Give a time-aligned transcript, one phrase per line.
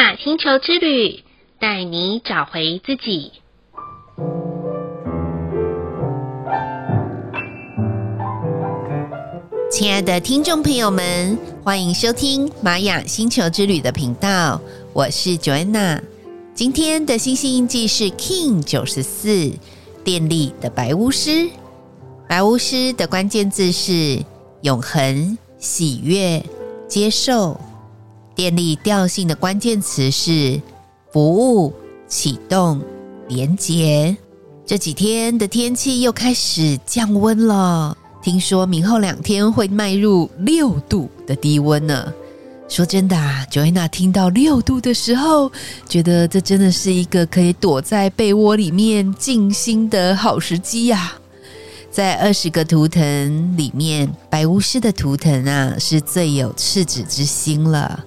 [0.00, 1.22] 雅星球之旅，
[1.60, 3.32] 带你找回自己。
[9.70, 14.58] 亲爱的听众朋友们，欢迎收听玛雅星球之旅的频道，
[14.94, 16.00] 我是 Joanna。
[16.54, 19.52] 今天的星星印记是 King 九十四，
[20.02, 21.50] 电力的白巫师。
[22.26, 24.24] 白巫师的关键字是
[24.62, 26.42] 永恒、喜悦、
[26.88, 27.60] 接受。
[28.34, 30.60] 电力调性的关键词是
[31.12, 31.72] 服务、
[32.08, 32.80] 启动、
[33.28, 34.16] 连接。
[34.64, 42.12] 这几天的天气又开始降温了，听说明后两天会迈入六度的低温呢。
[42.68, 45.50] 说真的啊，Joanna 听到六度的时候，
[45.88, 51.14] 觉得这真的是一个可以躲在被窝里面静心的好时机呀。
[51.90, 58.04] 在二十个图腾里面，白巫师的图腾啊是最有赤子之心了。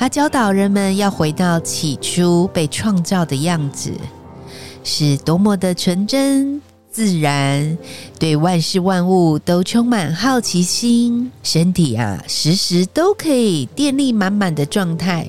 [0.00, 3.92] 他教导人们要回到起初被创造的样子，
[4.82, 7.76] 是多么的纯真自然，
[8.18, 15.26] 对万事万物都充满好奇心，身体啊时时都可以电力满满的状态。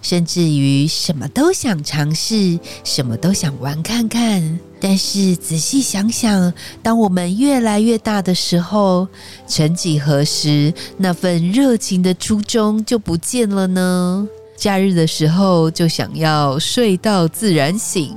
[0.00, 4.58] 甚至于什么都想尝试，什么都想玩看看。
[4.86, 9.08] 但是仔细想想，当我们越来越大的时候，
[9.46, 14.28] 曾几何时，那份热情的初衷就不见了呢？
[14.58, 18.14] 假日的时候就想要睡到自然醒，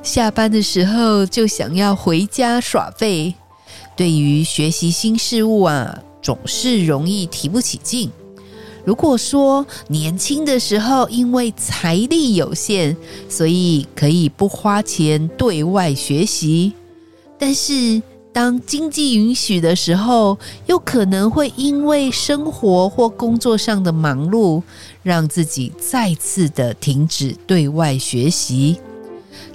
[0.00, 3.34] 下班的时候就想要回家耍废。
[3.96, 8.08] 对于学习新事物啊，总是容易提不起劲。
[8.86, 12.96] 如果说年轻的时候因为财力有限，
[13.28, 16.72] 所以可以不花钱对外学习，
[17.36, 18.00] 但是
[18.32, 24.62] 当经济允许的时候，又可能会因为生活或工作上的忙碌，
[25.02, 28.78] 让自己再次的停止对外学习。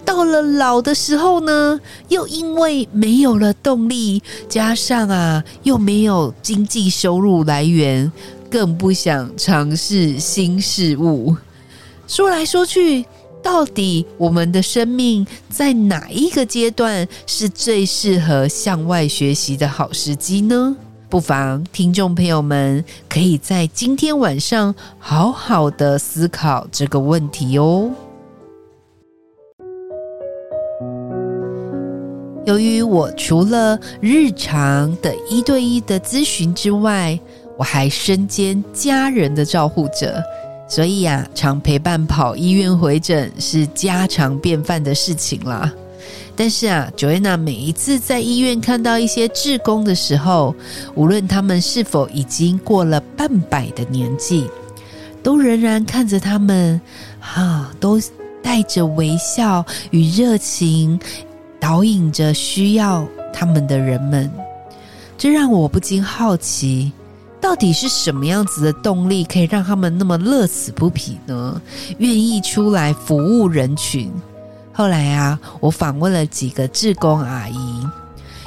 [0.04, 1.80] 到了老的时候呢，
[2.10, 8.12] 又因为没有了动力，加上啊又没有经济收入来源。
[8.52, 11.36] 更不想尝试新事物。
[12.06, 13.06] 说来说去，
[13.42, 20.76] 到底我们的生命在哪一个阶段是最适合向外学习的好时机呢？
[21.10, 27.90] 不妨听众朋友们可以在今天晚上好好的思考这个问题哦。
[32.46, 37.20] 由于我除了日常的一对一的咨询之外，
[37.62, 40.20] 我还身兼家人的照护者，
[40.68, 45.72] 所以呀、啊，常陪伴跑医院回诊是家常便饭的事情啦。
[46.36, 50.56] 但是啊，Joanna 每一次在医院看到一些志工的时候，
[50.96, 54.50] 无论他们是否已经过了半百的年纪，
[55.22, 56.82] 都仍然看着他们，
[57.20, 58.02] 哈、啊，都
[58.42, 61.00] 带着微笑与热情，
[61.60, 64.28] 导引着需要他们的人们。
[65.16, 66.92] 这让我不禁好奇。
[67.42, 71.60] 到底是什么样子的动力，可以让他们那么乐此不疲呢？
[71.98, 74.12] 愿意出来服务人群。
[74.72, 77.86] 后来啊，我访问了几个志工阿姨，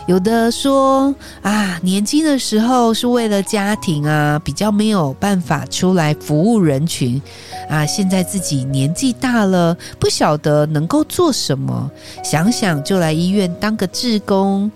[0.06, 7.20] 有的说啊，年轻的时候是为了家庭啊，比较没有办法出来服务人群
[7.68, 7.84] 啊。
[7.84, 11.90] 现在自己年纪大了，不晓得能够做什么，
[12.22, 14.70] 想想就来医院当个志工。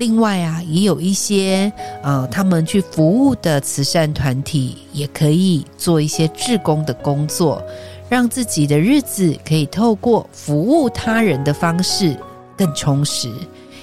[0.00, 1.70] 另外啊，也有一些
[2.02, 7.62] 呃，他们去服务的慈善团体，也可以做一些志工的工作，
[8.08, 12.16] 让自己的日子可以透过服务他人的方式
[12.56, 13.30] 更充实，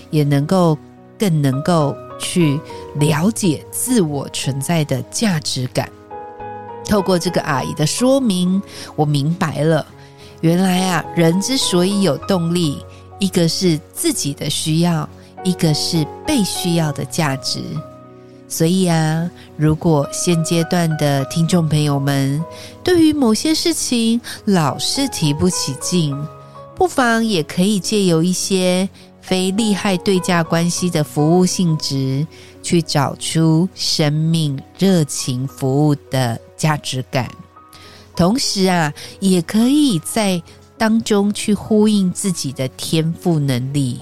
[0.10, 0.76] 也能够
[1.20, 2.60] 更能够去
[2.96, 5.88] 了解自我存在的价值感。
[6.84, 8.60] 透过这个阿姨的说明，
[8.96, 9.86] 我明白了，
[10.42, 12.84] 原来啊，人之所以有动力，
[13.20, 15.08] 一个是自己的需要。
[15.44, 17.62] 一个是被需要的价值，
[18.48, 22.44] 所以啊，如果现阶段的听众朋友们
[22.84, 26.18] 对于某些事情老是提不起劲，
[26.76, 28.88] 不妨也可以借由一些
[29.22, 32.26] 非利害对价关系的服务性质，
[32.62, 37.30] 去找出生命热情服务的价值感，
[38.16, 40.42] 同时啊，也可以在
[40.78, 44.00] 当中去呼应自己的天赋能力。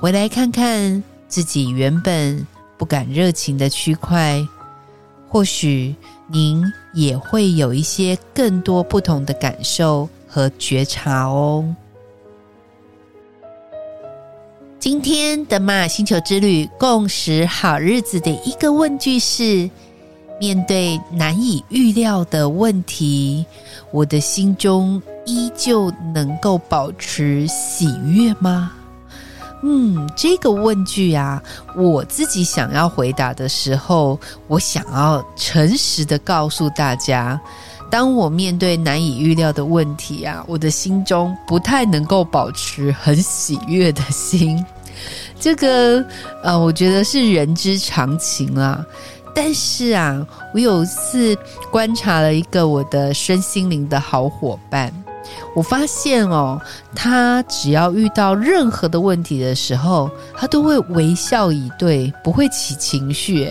[0.00, 2.46] 回来看看自己原本
[2.76, 4.46] 不敢热情的区块，
[5.28, 5.94] 或许
[6.26, 6.62] 您
[6.92, 11.64] 也会有一些更多不同的感受和觉察哦。
[14.78, 19.70] 今天的马星球之旅共识好日子的一个问句是：
[20.38, 23.46] 面对难以预料的问题，
[23.90, 28.72] 我的心中依旧能够保持喜悦吗？
[29.66, 31.42] 嗯，这个问句啊，
[31.74, 37.40] 我自己想要回答的时候，我想要诚实的告诉大家，
[37.90, 44.62] 当我面对难以预料的问题啊，我的心中不太能够保持很喜悦的心。
[45.40, 46.04] 这个
[46.42, 48.84] 呃，我觉得是人之常情啊。
[49.34, 51.36] 但是啊，我有一次
[51.72, 54.92] 观察了一个我的身心灵的好伙伴。
[55.54, 56.60] 我发现哦，
[56.94, 63.48] 他只要遇到任何的问题的时候，他都会微笑以对，不会起情绪。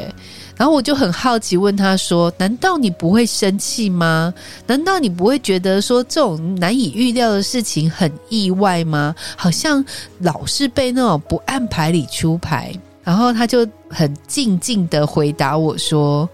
[0.56, 4.32] 然后我就很好奇问他说：“难道你不会生气吗？
[4.68, 9.16] 难道你不会觉得说这种难以预料的事情很意外吗？
[9.36, 9.84] 好像
[10.20, 12.72] 老是被那种不按牌理出牌。”
[13.04, 16.30] 然后他就很静静的回答我说：“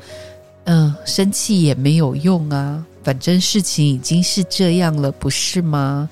[0.66, 6.08] 嗯，生气也没有用啊。”反正事情已经是这样了，不是吗？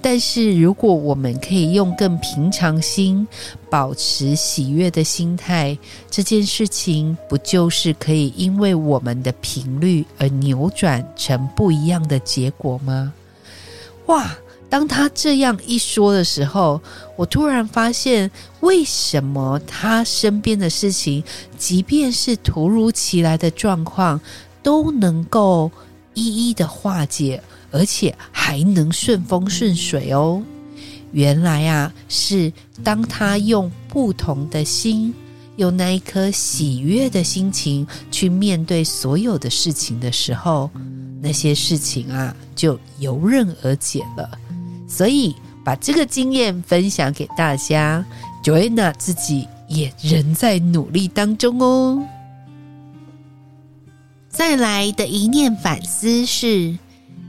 [0.00, 3.28] 但是如果我们可以用更平常心，
[3.68, 5.76] 保持喜悦的心态，
[6.10, 13.12] 这件事情不就是可以因为我们的频率而扭转成不一样的结果吗？
[14.06, 14.34] 哇！
[14.70, 16.80] 当他这样一说的时候，
[17.14, 18.30] 我突然发现，
[18.60, 21.22] 为什么他身边的事情，
[21.58, 24.18] 即便是突如其来的状况，
[24.62, 25.70] 都能够。
[26.18, 30.42] 一一的化解，而且还能顺风顺水哦。
[31.12, 35.14] 原来啊，是当他用不同的心，
[35.56, 40.70] 用那一颗喜悦的心情去面对所有的事情的时候，
[41.22, 44.30] 那些事情啊就游刃而解了。
[44.86, 48.04] 所以把这个经验分享给大家
[48.44, 52.02] ，Joanna 自己也仍在努力当中哦。
[54.30, 56.76] 再来的一念反思是，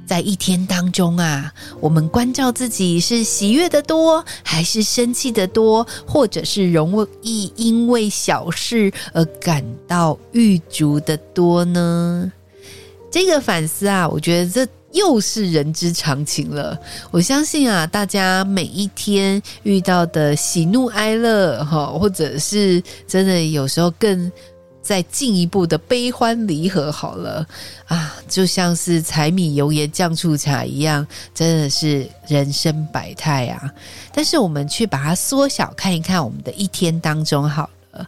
[0.05, 12.31] 在一天当中啊，我们关照自己是喜悦的多，还是生气的多，或者是容易因为小事而感到郁卒的多呢？
[13.09, 16.77] 这个反思啊，我觉得这又是人之常情了。
[17.11, 24.31] 我相信啊，大家每一天遇到的喜怒哀乐，哈，或者是真的有时候更。
[24.89, 27.45] 再进一步的悲欢离合，好了
[27.85, 33.71] 啊，就像是柴米油盐酱醋茶一样，真的是人生百态啊。
[34.11, 38.07] 但是我们去把它缩小看一看，我们的一天当中，好了，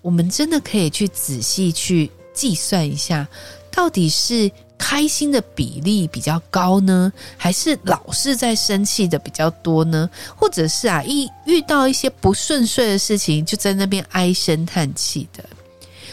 [0.00, 3.26] 我们真的可以去仔细去计算一下，
[3.72, 4.48] 到底是
[4.78, 10.08] 开心的比例比较高呢，还是老是在生气的比较多呢？
[10.36, 15.42] 或者是啊，一遇到一些不顺遂的事情，就在那边唉声叹气的。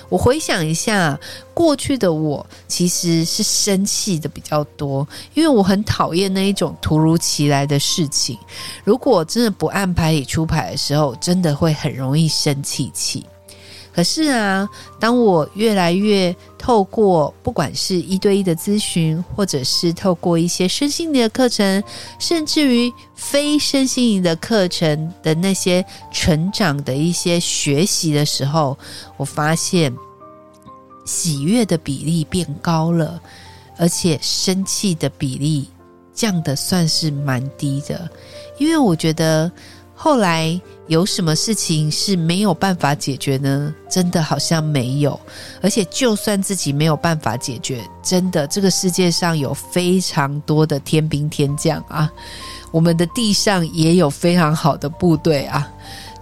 [0.10, 1.18] 我回想一下，
[1.54, 8.38] 过去的我其实是生气的比较多，因为我很讨厌那一种突如其来的事情。
[8.84, 13.26] 如果真的不按牌理出牌的时候，真的会很容易生气气。
[14.00, 14.66] 可是啊，
[14.98, 21.84] 当我越来越透过不管是一对一的咨询，或者是透过一些身心灵的课程，
[22.18, 28.78] 甚至于非身心灵的课程的那些成长的一些学习的时候，
[29.18, 29.94] 我发现
[31.04, 33.20] 喜悦的比例变高了，
[33.78, 35.68] 而且生气的比例
[36.14, 38.10] 降得算是蛮低的，
[38.60, 39.52] 因为我觉得。
[40.02, 43.76] 后来有什么事情是没有办法解决呢？
[43.90, 45.20] 真的好像没有，
[45.62, 52.10] 而且就算自己没有办法解决，真的这个世界上有非常多的天兵天将啊，
[52.72, 55.70] 我们的地上也有非常好的部队啊，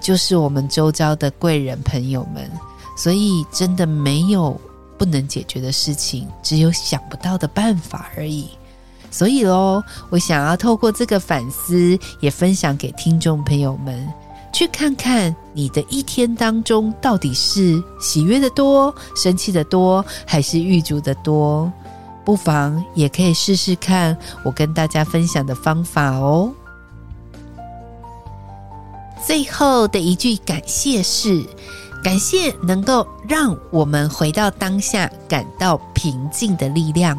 [0.01, 2.49] 就是我们周遭的贵人朋友们，
[2.97, 4.59] 所以真的没有
[4.97, 8.49] 不能解决的事情，只有想不到的办法而已。
[9.17, 14.07] 所以喽，我想要透过这个反思，也分享给听众朋友们，
[14.53, 21.71] 去看看你的一天当中到底是喜悦的多、生气的多，还是郁卒的多？
[22.23, 26.53] 不妨也可以试试看我跟大家分享的方法哦。
[29.25, 31.43] 最后的一句感谢是：
[32.03, 37.17] 感谢能够让我们回到当下，感到平静的力量。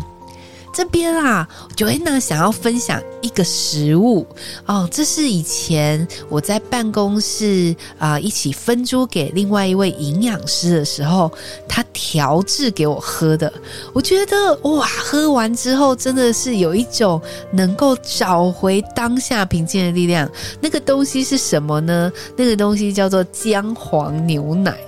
[0.79, 4.25] 这边啊，Joanna 想要分享一个食物
[4.65, 11.33] 哦，这是以前我在办公室啊、一起分租给另外一位营养师的时候，
[11.69, 13.53] 他调制给我喝的。
[13.93, 17.21] 我觉得哇，喝完之后真的是有一种
[17.51, 20.31] 能够找回当下平静的力量。
[20.61, 22.13] 那个东西是什么呢？
[22.37, 24.79] 那个东西叫做姜黄牛奶。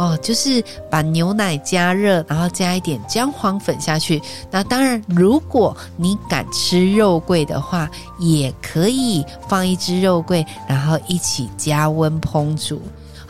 [0.00, 4.18] 哦，就是把牛奶加热，然后加一点姜黄粉下去。
[4.50, 7.86] 那当然，如果你敢吃肉桂的话，
[8.18, 12.80] 也可以放一只肉桂，然后一起加温烹煮。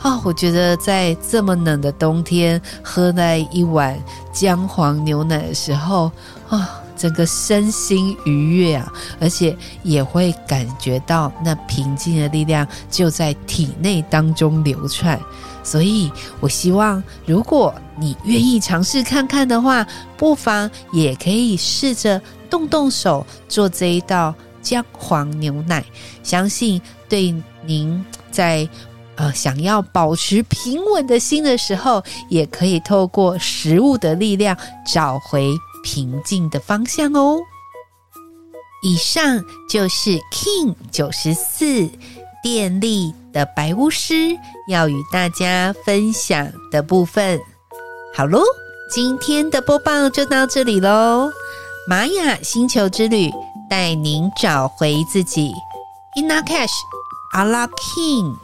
[0.01, 4.01] 哦，我觉得在这么冷的冬天，喝那一碗
[4.31, 6.09] 姜黄牛奶的时候，
[6.47, 15.19] 啊、整个身心愉悦啊，而且也会感觉到那平静的力量就在体内当中流窜。
[15.63, 19.83] 所以，我希望如果你愿意尝试看看的话，
[20.15, 25.83] 不妨也可以试着动动手做这一道姜黄牛奶。
[26.21, 26.79] 相信
[27.09, 27.33] 对
[27.65, 28.69] 您在
[29.15, 34.55] 呃想要保持平稳的心的时候，也可以透过食物的力量
[34.85, 35.51] 找回。
[35.83, 37.39] 平静的方向哦。
[38.83, 41.89] 以上就是 King 九十四
[42.41, 44.35] 电力的白巫师
[44.67, 47.39] 要与大家分享的部分。
[48.15, 48.41] 好喽，
[48.91, 51.29] 今天的播报就到这里喽。
[51.87, 53.31] 玛雅星球之旅
[53.69, 55.51] 带您找回自己。
[56.17, 56.73] Ina Cash
[57.33, 58.35] Ala King，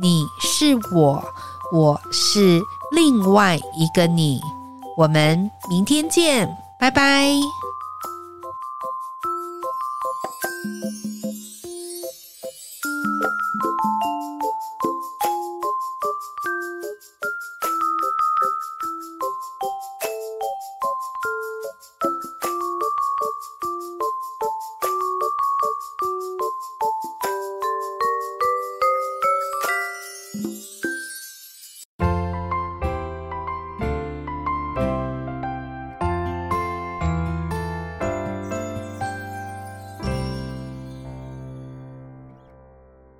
[0.00, 1.22] 你是我，
[1.72, 2.60] 我是
[2.92, 4.40] 另外一个你。
[4.96, 6.48] 我们明天见。
[6.80, 7.59] 拜拜。